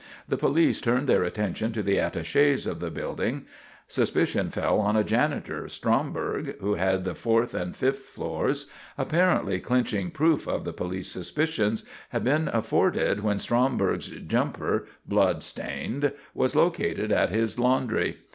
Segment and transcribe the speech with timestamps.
[0.27, 3.45] The police turned their attention to the attachés of the building.
[3.87, 8.65] Suspicion fell on a janitor, Stromberg, who had the fourth and fifth floors.
[8.97, 16.11] Apparently clinching proof of the police suspicions had been afforded when Stromberg's jumper, blood stained,
[16.33, 18.17] was located at his laundry.